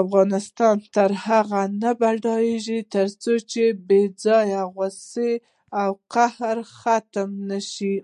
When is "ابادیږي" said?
1.96-2.78